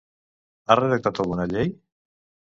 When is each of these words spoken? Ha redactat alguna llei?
Ha 0.69 0.77
redactat 0.79 1.21
alguna 1.23 1.45
llei? 1.51 1.69